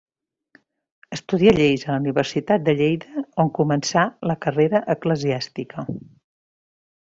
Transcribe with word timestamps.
Estudià 1.17 1.53
lleis 1.57 1.83
a 1.87 1.91
la 1.91 2.01
Universitat 2.03 2.65
de 2.69 2.75
Lleida, 2.79 3.25
on 3.45 3.53
començà 3.59 4.07
la 4.33 4.39
carrera 4.47 4.83
eclesiàstica. 4.97 5.89